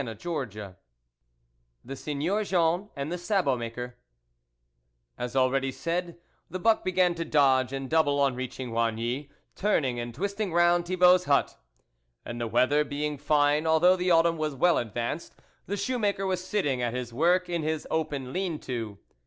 [0.03, 0.69] CHAPTER II
[1.85, 3.97] THE SEIGNEUR JEAN AND THE SABOT MAKER
[5.19, 6.17] S already said,
[6.49, 11.25] the buck began to_ dodge and double on reaching igny, turning and twisting round Thibault's
[11.25, 11.55] hut,
[12.25, 15.33] and the weather being fine although the autumn was well ad vanced,
[15.67, 18.97] the shoemaker was sitting at his work in his open lean to.